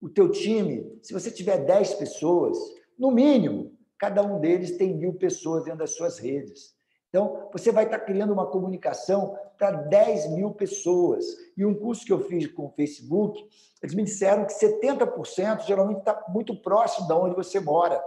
O 0.02 0.10
teu 0.10 0.30
time, 0.30 1.00
se 1.02 1.14
você 1.14 1.30
tiver 1.30 1.60
10 1.60 1.96
pessoas, 1.96 2.58
no 2.98 3.12
mínimo, 3.12 3.78
cada 3.98 4.24
um 4.24 4.40
deles 4.40 4.78
tem 4.78 4.96
mil 4.96 5.14
pessoas 5.14 5.64
dentro 5.64 5.80
das 5.80 5.96
suas 5.96 6.18
redes. 6.18 6.76
Então, 7.10 7.50
você 7.52 7.72
vai 7.72 7.86
estar 7.86 8.00
criando 8.00 8.32
uma 8.32 8.50
comunicação 8.50 9.38
para 9.58 9.72
10 9.72 10.32
mil 10.32 10.52
pessoas. 10.52 11.26
E 11.58 11.66
um 11.66 11.76
curso 11.76 12.06
que 12.06 12.14
eu 12.14 12.22
fiz 12.22 12.48
com 12.48 12.68
o 12.68 12.72
Facebook, 12.72 13.48
eles 13.84 13.94
me 13.94 14.04
disseram 14.04 14.46
que 14.46 14.54
70% 14.54 15.66
geralmente 15.66 16.00
está 16.00 16.26
muito 16.30 16.56
próximo 16.56 17.08
de 17.08 17.14
onde 17.14 17.36
você 17.36 17.60
mora. 17.60 18.02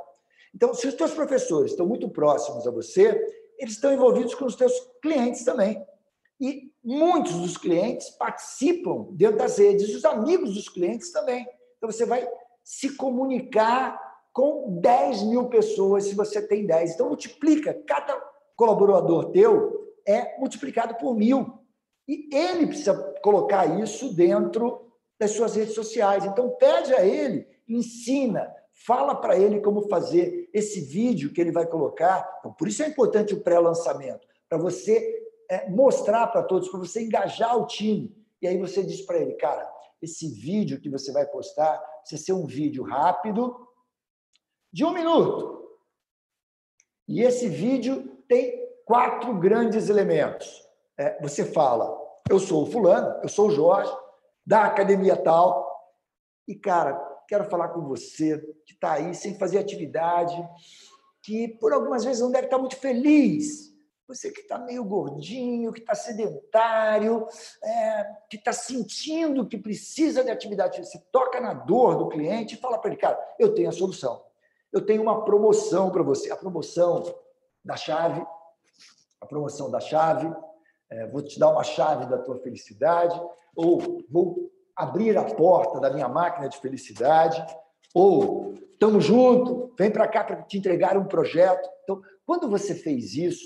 Então, 0.55 0.73
se 0.73 0.87
os 0.87 0.95
teus 0.95 1.13
professores 1.13 1.73
estão 1.73 1.87
muito 1.87 2.09
próximos 2.09 2.67
a 2.67 2.71
você, 2.71 3.21
eles 3.59 3.75
estão 3.75 3.93
envolvidos 3.93 4.35
com 4.35 4.45
os 4.45 4.55
teus 4.55 4.73
clientes 5.03 5.45
também. 5.45 5.85
E 6.41 6.71
muitos 6.83 7.35
dos 7.35 7.57
clientes 7.57 8.11
participam 8.11 9.09
dentro 9.13 9.39
das 9.39 9.59
redes, 9.59 9.95
os 9.95 10.05
amigos 10.05 10.55
dos 10.55 10.69
clientes 10.69 11.11
também. 11.11 11.47
Então, 11.77 11.91
você 11.91 12.07
vai 12.07 12.29
se 12.63 12.95
comunicar 12.97 14.01
com 14.33 14.81
10 14.81 15.23
mil 15.25 15.49
pessoas 15.49 16.05
se 16.05 16.15
você 16.15 16.41
tem 16.47 16.67
10. 16.67 16.95
Então, 16.95 17.09
multiplica 17.09 17.75
cada 17.87 18.15
colaborador 18.57 19.31
teu 19.31 19.93
é 20.07 20.39
multiplicado 20.39 20.95
por 20.97 21.15
mil. 21.15 21.59
E 22.07 22.29
ele 22.35 22.67
precisa 22.67 22.95
colocar 23.23 23.81
isso 23.81 24.15
dentro 24.15 24.93
das 25.19 25.31
suas 25.31 25.57
redes 25.57 25.75
sociais. 25.75 26.25
Então, 26.25 26.51
pede 26.51 26.95
a 26.95 27.05
ele, 27.05 27.47
ensina, 27.69 28.53
fala 28.75 29.15
para 29.15 29.39
ele 29.39 29.61
como 29.61 29.89
fazer 29.89 30.51
esse 30.53 30.81
vídeo 30.81 31.33
que 31.33 31.41
ele 31.41 31.53
vai 31.53 31.67
colocar. 31.67 32.37
Então, 32.41 32.53
por 32.53 32.69
isso 32.69 32.83
é 32.83 32.89
importante 32.89 33.33
o 33.33 33.43
pré-lançamento, 33.43 34.27
para 34.49 34.59
você 34.59 35.25
é, 35.51 35.71
mostrar 35.71 36.27
para 36.27 36.43
todos, 36.43 36.69
para 36.69 36.81
você 36.81 37.03
engajar 37.03 37.57
o 37.57 37.67
time. 37.67 38.15
E 38.43 38.47
aí 38.47 38.59
você 38.59 38.83
diz 38.83 39.01
para 39.03 39.19
ele, 39.19 39.35
cara, 39.35 39.71
esse 40.03 40.29
vídeo 40.29 40.81
que 40.81 40.91
você 40.91 41.13
vai 41.13 41.27
postar 41.27 41.79
precisa 42.01 42.23
ser 42.23 42.33
um 42.33 42.47
vídeo 42.47 42.83
rápido, 42.83 43.67
de 44.73 44.85
um 44.85 44.93
minuto. 44.93 45.55
E 47.07 47.23
esse 47.23 47.49
vídeo 47.49 48.23
tem 48.29 48.69
quatro 48.85 49.39
grandes 49.39 49.89
elementos. 49.89 50.63
É, 50.99 51.21
você 51.23 51.45
fala, 51.45 51.97
eu 52.29 52.39
sou 52.39 52.65
o 52.65 52.67
fulano, 52.67 53.21
eu 53.23 53.29
sou 53.29 53.49
o 53.49 53.51
Jorge, 53.51 53.93
da 54.47 54.65
academia 54.65 55.17
tal, 55.17 55.65
e, 56.47 56.55
cara, 56.55 57.14
quero 57.29 57.49
falar 57.49 57.69
com 57.69 57.83
você 57.83 58.39
que 58.67 58.73
está 58.73 58.93
aí 58.93 59.15
sem 59.15 59.39
fazer 59.39 59.59
atividade, 59.59 60.37
que 61.23 61.49
por 61.49 61.73
algumas 61.73 62.05
vezes 62.05 62.23
não 62.23 62.31
deve 62.31 62.47
estar 62.47 62.59
muito 62.59 62.77
feliz. 62.77 63.75
Você 64.07 64.31
que 64.31 64.43
está 64.43 64.59
meio 64.59 64.85
gordinho, 64.85 65.73
que 65.73 65.81
está 65.81 65.95
sedentário, 65.95 67.27
é, 67.63 68.05
que 68.29 68.37
está 68.37 68.53
sentindo 68.53 69.49
que 69.49 69.57
precisa 69.57 70.23
de 70.23 70.31
atividade. 70.31 70.85
Você 70.85 70.99
toca 71.11 71.41
na 71.41 71.55
dor 71.55 71.97
do 71.97 72.09
cliente 72.09 72.55
e 72.55 72.59
fala 72.59 72.79
para 72.79 72.91
ele, 72.91 73.01
cara, 73.01 73.19
eu 73.39 73.55
tenho 73.55 73.71
a 73.71 73.73
solução. 73.73 74.23
Eu 74.71 74.85
tenho 74.85 75.01
uma 75.01 75.25
promoção 75.25 75.91
para 75.91 76.03
você. 76.03 76.31
A 76.31 76.37
promoção 76.37 77.03
da 77.65 77.77
chave, 77.77 78.27
a 79.21 79.27
promoção 79.27 79.71
da 79.71 79.81
chave, 79.81 80.31
é, 80.91 81.07
vou 81.07 81.23
te 81.23 81.39
dar 81.39 81.49
uma 81.49 81.65
chave 81.65 82.07
da 82.07 82.19
tua 82.19 82.39
felicidade, 82.41 83.19
ou 83.57 84.05
vou 84.11 84.51
abrir 84.77 85.17
a 85.17 85.25
porta 85.25 85.81
da 85.81 85.91
minha 85.91 86.09
máquina 86.09 86.49
de 86.49 86.59
felicidade, 86.59 87.45
ou 87.95 88.55
estamos 88.73 89.05
junto, 89.05 89.73
vem 89.79 89.91
para 89.91 90.09
cá 90.09 90.25
para 90.25 90.43
te 90.43 90.59
entregar 90.59 90.97
um 90.97 91.07
projeto. 91.07 91.69
Então, 91.85 92.03
quando 92.27 92.49
você 92.49 92.75
fez 92.75 93.15
isso, 93.15 93.45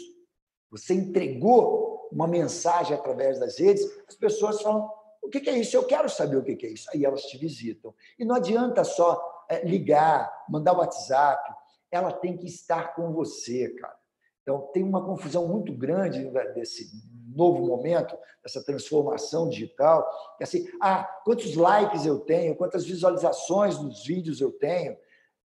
você 0.70 0.94
entregou 0.94 2.08
uma 2.11 2.26
mensagem 2.26 2.97
através 2.97 3.38
das 3.38 3.58
redes, 3.58 3.85
as 4.08 4.16
pessoas 4.16 4.62
falam: 4.62 4.90
o 5.23 5.28
que 5.28 5.49
é 5.49 5.58
isso? 5.58 5.76
Eu 5.76 5.85
quero 5.85 6.08
saber 6.08 6.37
o 6.37 6.42
que 6.42 6.66
é 6.66 6.70
isso. 6.70 6.88
Aí 6.92 7.04
elas 7.04 7.23
te 7.23 7.37
visitam. 7.37 7.94
E 8.18 8.25
não 8.25 8.37
adianta 8.37 8.82
só 8.85 9.20
é, 9.49 9.64
ligar, 9.66 10.30
mandar 10.49 10.73
WhatsApp, 10.73 11.52
ela 11.90 12.12
tem 12.12 12.37
que 12.37 12.47
estar 12.47 12.94
com 12.94 13.12
você, 13.12 13.68
cara. 13.70 13.97
Então, 14.42 14.70
tem 14.73 14.82
uma 14.82 15.04
confusão 15.04 15.47
muito 15.47 15.73
grande 15.75 16.25
desse 16.54 16.90
novo 17.35 17.66
momento, 17.66 18.16
dessa 18.42 18.64
transformação 18.64 19.49
digital. 19.49 20.08
É 20.40 20.44
assim, 20.44 20.66
ah, 20.80 21.04
quantos 21.25 21.54
likes 21.54 22.06
eu 22.06 22.20
tenho, 22.20 22.56
quantas 22.56 22.85
visualizações 22.85 23.78
nos 23.78 24.04
vídeos 24.04 24.40
eu 24.40 24.52
tenho. 24.52 24.97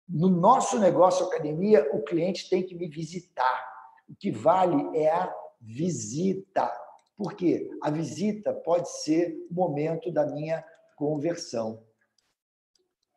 No 0.08 0.28
nosso 0.28 0.78
negócio 0.78 1.26
academia, 1.26 1.88
o 1.92 2.02
cliente 2.02 2.48
tem 2.48 2.62
que 2.62 2.74
me 2.74 2.88
visitar. 2.88 3.68
O 4.08 4.14
que 4.14 4.30
vale 4.30 4.98
é 4.98 5.10
a 5.10 5.34
visita. 5.60 6.70
Por 7.16 7.34
quê? 7.34 7.70
A 7.82 7.90
visita 7.90 8.52
pode 8.52 8.90
ser 9.02 9.46
o 9.50 9.54
momento 9.54 10.10
da 10.10 10.26
minha 10.26 10.64
conversão, 10.96 11.82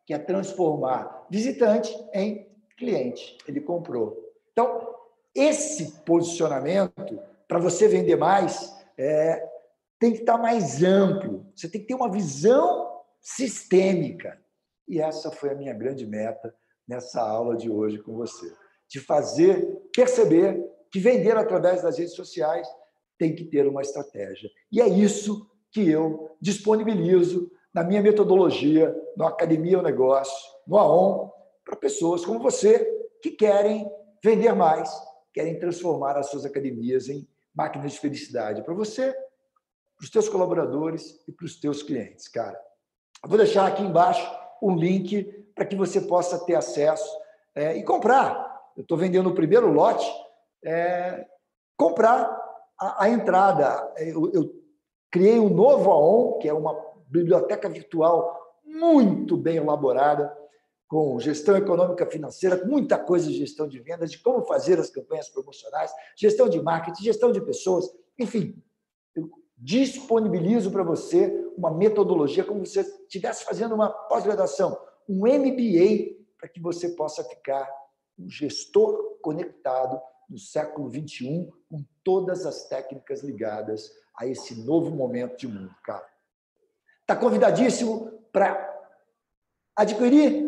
que 0.06 0.14
é 0.14 0.18
transformar 0.18 1.26
visitante 1.30 1.92
em 2.12 2.48
cliente. 2.76 3.38
Ele 3.48 3.60
comprou. 3.60 4.32
Então, 4.52 4.94
esse 5.34 6.00
posicionamento, 6.02 7.18
para 7.48 7.58
você 7.58 7.88
vender 7.88 8.16
mais, 8.16 8.72
é, 8.98 9.42
tem 9.98 10.12
que 10.12 10.20
estar 10.20 10.38
mais 10.38 10.82
amplo. 10.82 11.46
Você 11.54 11.68
tem 11.68 11.80
que 11.80 11.86
ter 11.86 11.94
uma 11.94 12.10
visão 12.10 13.00
sistêmica. 13.20 14.38
E 14.86 15.00
essa 15.00 15.30
foi 15.30 15.50
a 15.50 15.54
minha 15.54 15.72
grande 15.72 16.06
meta 16.06 16.54
nessa 16.86 17.20
aula 17.20 17.56
de 17.56 17.70
hoje 17.70 17.98
com 17.98 18.14
você. 18.14 18.52
De 18.88 19.00
fazer 19.00 19.64
perceber 19.94 20.62
que 20.90 20.98
vender 20.98 21.36
através 21.36 21.82
das 21.82 21.98
redes 21.98 22.14
sociais 22.14 22.68
tem 23.18 23.34
que 23.34 23.44
ter 23.44 23.66
uma 23.66 23.82
estratégia. 23.82 24.50
E 24.70 24.80
é 24.80 24.88
isso 24.88 25.50
que 25.72 25.88
eu 25.88 26.36
disponibilizo 26.40 27.50
na 27.72 27.82
minha 27.82 28.02
metodologia, 28.02 28.94
no 29.16 29.26
Academia 29.26 29.78
ao 29.78 29.82
Negócio, 29.82 30.52
no 30.66 30.76
AON, 30.78 31.30
para 31.64 31.76
pessoas 31.76 32.24
como 32.24 32.38
você 32.38 32.84
que 33.20 33.30
querem 33.30 33.90
vender 34.22 34.52
mais 34.54 34.90
querem 35.34 35.58
transformar 35.58 36.16
as 36.16 36.30
suas 36.30 36.46
academias 36.46 37.08
em 37.08 37.28
máquina 37.54 37.86
de 37.86 37.98
felicidade 37.98 38.62
para 38.62 38.74
você, 38.74 39.12
para 39.12 40.04
os 40.04 40.10
teus 40.10 40.28
colaboradores 40.28 41.22
e 41.28 41.32
para 41.32 41.46
os 41.46 41.58
teus 41.58 41.82
clientes, 41.82 42.28
cara. 42.28 42.60
Eu 43.22 43.28
vou 43.28 43.38
deixar 43.38 43.66
aqui 43.66 43.82
embaixo 43.82 44.28
um 44.60 44.74
link 44.74 45.24
para 45.54 45.64
que 45.64 45.76
você 45.76 46.00
possa 46.00 46.44
ter 46.44 46.54
acesso 46.54 47.08
é, 47.54 47.76
e 47.76 47.82
comprar. 47.84 48.72
Eu 48.76 48.82
estou 48.82 48.98
vendendo 48.98 49.30
o 49.30 49.34
primeiro 49.34 49.72
lote, 49.72 50.06
é, 50.64 51.26
comprar 51.76 52.24
a, 52.78 53.04
a 53.04 53.08
entrada. 53.08 53.92
Eu, 53.98 54.30
eu, 54.32 54.64
criei 55.10 55.38
um 55.38 55.48
novo 55.48 55.92
AON, 55.92 56.38
que 56.38 56.48
é 56.48 56.52
uma 56.52 56.76
biblioteca 57.06 57.68
virtual 57.68 58.36
muito 58.64 59.36
bem 59.36 59.58
elaborada, 59.58 60.36
com 60.88 61.18
gestão 61.18 61.56
econômica 61.56 62.06
financeira, 62.06 62.64
muita 62.66 62.98
coisa 62.98 63.26
de 63.28 63.36
gestão 63.36 63.66
de 63.66 63.80
vendas, 63.80 64.10
de 64.10 64.18
como 64.18 64.44
fazer 64.44 64.78
as 64.78 64.90
campanhas 64.90 65.28
promocionais, 65.28 65.92
gestão 66.16 66.48
de 66.48 66.60
marketing, 66.62 67.02
gestão 67.02 67.32
de 67.32 67.40
pessoas, 67.40 67.88
enfim, 68.18 68.62
eu 69.14 69.30
disponibilizo 69.56 70.70
para 70.70 70.82
você 70.82 71.32
uma 71.56 71.70
metodologia 71.70 72.44
como 72.44 72.64
se 72.66 72.74
você 72.74 72.80
estivesse 73.02 73.44
fazendo 73.44 73.74
uma 73.74 73.88
pós-graduação, 73.88 74.78
um 75.08 75.20
MBA, 75.26 76.16
para 76.38 76.48
que 76.48 76.60
você 76.60 76.90
possa 76.90 77.24
ficar 77.24 77.68
um 78.18 78.28
gestor 78.28 79.18
conectado 79.22 80.00
no 80.28 80.38
século 80.38 80.90
XXI, 80.90 81.50
com 81.70 81.84
todas 82.02 82.46
as 82.46 82.68
técnicas 82.68 83.22
ligadas 83.22 83.90
a 84.16 84.26
esse 84.26 84.54
novo 84.64 84.90
momento 84.90 85.36
de 85.36 85.48
mundo, 85.48 85.74
cara. 85.82 86.06
Está 87.00 87.16
convidadíssimo 87.16 88.10
para 88.32 88.72
adquirir 89.76 90.43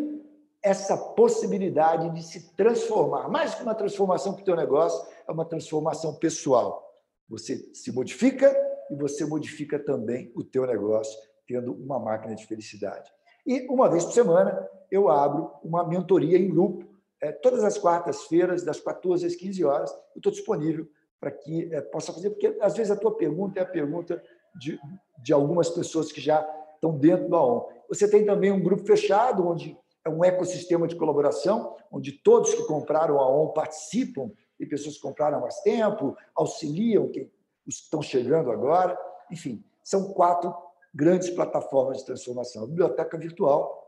essa 0.67 0.97
possibilidade 0.97 2.09
de 2.13 2.21
se 2.21 2.53
transformar. 2.53 3.29
Mais 3.29 3.55
que 3.55 3.63
uma 3.63 3.73
transformação 3.73 4.33
para 4.33 4.41
o 4.41 4.45
teu 4.45 4.55
negócio, 4.55 5.07
é 5.27 5.31
uma 5.31 5.45
transformação 5.45 6.15
pessoal. 6.15 6.83
Você 7.29 7.69
se 7.73 7.91
modifica 7.91 8.53
e 8.91 8.95
você 8.95 9.25
modifica 9.25 9.79
também 9.79 10.31
o 10.35 10.43
teu 10.43 10.65
negócio, 10.65 11.17
tendo 11.47 11.73
uma 11.73 11.97
máquina 11.97 12.35
de 12.35 12.45
felicidade. 12.45 13.09
E 13.45 13.65
uma 13.69 13.89
vez 13.89 14.03
por 14.03 14.13
semana 14.13 14.67
eu 14.91 15.09
abro 15.09 15.51
uma 15.63 15.87
mentoria 15.87 16.37
em 16.37 16.49
grupo, 16.49 16.85
é, 17.21 17.31
todas 17.31 17.63
as 17.63 17.77
quartas-feiras, 17.77 18.63
das 18.63 18.79
14 18.79 19.25
às 19.25 19.35
15 19.35 19.63
horas, 19.63 19.91
eu 19.91 20.19
estou 20.19 20.31
disponível 20.31 20.87
para 21.19 21.31
que 21.31 21.73
é, 21.73 21.81
possa 21.81 22.13
fazer, 22.13 22.29
porque 22.29 22.57
às 22.61 22.75
vezes 22.75 22.91
a 22.91 22.95
tua 22.95 23.15
pergunta 23.15 23.59
é 23.59 23.63
a 23.63 23.65
pergunta 23.65 24.21
de, 24.55 24.79
de 25.23 25.33
algumas 25.33 25.69
pessoas 25.69 26.11
que 26.11 26.21
já 26.21 26.47
estão 26.75 26.97
dentro 26.97 27.29
da 27.29 27.41
ON. 27.41 27.67
Você 27.89 28.09
tem 28.09 28.25
também 28.25 28.51
um 28.51 28.61
grupo 28.61 28.85
fechado, 28.85 29.47
onde 29.47 29.77
é 30.07 30.09
um 30.09 30.23
ecossistema 30.23 30.87
de 30.87 30.95
colaboração, 30.95 31.75
onde 31.91 32.13
todos 32.13 32.53
que 32.53 32.63
compraram 32.63 33.19
a 33.19 33.29
ON 33.29 33.49
participam, 33.49 34.31
e 34.59 34.65
pessoas 34.65 34.95
que 34.95 35.01
compraram 35.01 35.37
há 35.37 35.41
mais 35.41 35.59
tempo, 35.61 36.17
auxiliam 36.33 37.09
quem, 37.09 37.31
os 37.67 37.77
que 37.77 37.83
estão 37.83 38.01
chegando 38.01 38.49
agora. 38.51 38.97
Enfim, 39.29 39.63
são 39.83 40.13
quatro 40.13 40.55
grandes 40.93 41.29
plataformas 41.29 41.99
de 41.99 42.05
transformação. 42.05 42.63
A 42.63 42.67
biblioteca 42.67 43.17
virtual, 43.17 43.87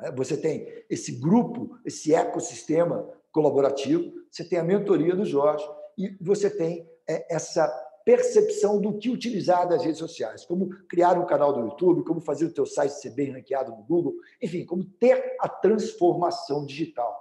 né, 0.00 0.10
você 0.10 0.36
tem 0.36 0.66
esse 0.88 1.12
grupo, 1.12 1.78
esse 1.84 2.12
ecossistema 2.14 3.08
colaborativo, 3.30 4.12
você 4.30 4.42
tem 4.44 4.58
a 4.58 4.64
mentoria 4.64 5.14
do 5.14 5.24
Jorge 5.24 5.64
e 5.96 6.16
você 6.20 6.50
tem 6.50 6.90
é, 7.08 7.32
essa 7.32 7.68
percepção 8.10 8.80
do 8.80 8.98
que 8.98 9.08
utilizar 9.08 9.68
das 9.68 9.84
redes 9.84 10.00
sociais, 10.00 10.44
como 10.44 10.68
criar 10.88 11.16
um 11.16 11.24
canal 11.24 11.52
do 11.52 11.60
YouTube, 11.60 12.02
como 12.02 12.20
fazer 12.20 12.44
o 12.46 12.52
teu 12.52 12.66
site 12.66 12.90
ser 12.90 13.10
bem 13.10 13.30
ranqueado 13.30 13.70
no 13.70 13.84
Google, 13.84 14.16
enfim, 14.42 14.64
como 14.64 14.82
ter 14.84 15.36
a 15.38 15.48
transformação 15.48 16.66
digital. 16.66 17.16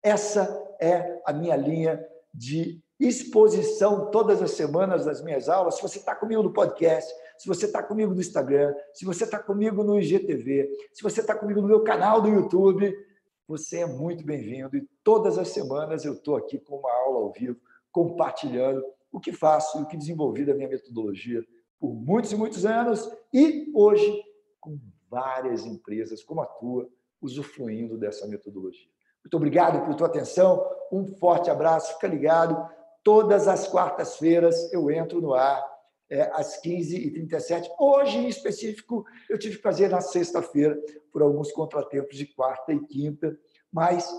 Essa 0.00 0.76
é 0.80 1.20
a 1.26 1.32
minha 1.32 1.56
linha 1.56 2.00
de 2.32 2.80
exposição 3.00 4.08
todas 4.12 4.40
as 4.40 4.52
semanas 4.52 5.04
das 5.04 5.20
minhas 5.20 5.48
aulas. 5.48 5.74
Se 5.74 5.82
você 5.82 5.98
está 5.98 6.14
comigo 6.14 6.44
no 6.44 6.52
podcast, 6.52 7.12
se 7.36 7.48
você 7.48 7.66
está 7.66 7.82
comigo 7.82 8.14
no 8.14 8.20
Instagram, 8.20 8.72
se 8.94 9.04
você 9.04 9.24
está 9.24 9.40
comigo 9.40 9.82
no 9.82 9.98
IGTV, 9.98 10.70
se 10.92 11.02
você 11.02 11.22
está 11.22 11.34
comigo 11.34 11.60
no 11.60 11.66
meu 11.66 11.82
canal 11.82 12.22
do 12.22 12.28
YouTube, 12.28 12.94
você 13.48 13.78
é 13.80 13.86
muito 13.86 14.24
bem-vindo. 14.24 14.76
E 14.76 14.88
todas 15.02 15.38
as 15.38 15.48
semanas 15.48 16.04
eu 16.04 16.12
estou 16.12 16.36
aqui 16.36 16.56
com 16.56 16.76
uma 16.76 16.92
aula 16.92 17.18
ao 17.18 17.32
vivo, 17.32 17.58
compartilhando 17.90 18.84
o 19.12 19.20
que 19.20 19.32
faço 19.32 19.78
e 19.78 19.82
o 19.82 19.86
que 19.86 19.96
desenvolvi 19.96 20.44
da 20.44 20.54
minha 20.54 20.68
metodologia 20.68 21.44
por 21.78 21.94
muitos 21.94 22.32
e 22.32 22.36
muitos 22.36 22.64
anos 22.64 23.10
e 23.32 23.70
hoje 23.74 24.22
com 24.60 24.78
várias 25.08 25.64
empresas 25.64 26.22
como 26.22 26.42
a 26.42 26.46
tua 26.46 26.88
usufruindo 27.20 27.98
dessa 27.98 28.26
metodologia. 28.26 28.88
Muito 29.24 29.36
obrigado 29.36 29.84
por 29.84 29.94
tua 29.94 30.06
atenção, 30.06 30.64
um 30.90 31.06
forte 31.06 31.50
abraço, 31.50 31.94
fica 31.94 32.06
ligado. 32.06 32.68
Todas 33.02 33.48
as 33.48 33.66
quartas-feiras 33.68 34.72
eu 34.72 34.90
entro 34.90 35.20
no 35.20 35.34
ar 35.34 35.62
é, 36.08 36.22
às 36.34 36.60
15h37. 36.62 37.68
Hoje, 37.78 38.18
em 38.18 38.28
específico, 38.28 39.04
eu 39.28 39.38
tive 39.38 39.56
que 39.56 39.62
fazer 39.62 39.88
na 39.88 40.00
sexta-feira, 40.00 40.78
por 41.12 41.22
alguns 41.22 41.52
contratempos 41.52 42.16
de 42.16 42.26
quarta 42.26 42.72
e 42.72 42.80
quinta, 42.86 43.38
mas 43.72 44.10